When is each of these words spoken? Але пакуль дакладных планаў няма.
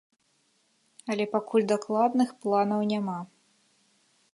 Але 1.13 1.23
пакуль 1.35 1.69
дакладных 1.75 2.29
планаў 2.47 2.79
няма. 2.95 3.19